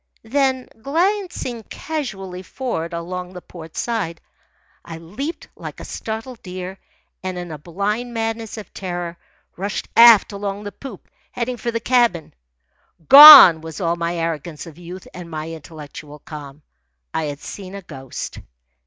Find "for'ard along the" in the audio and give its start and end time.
2.41-3.39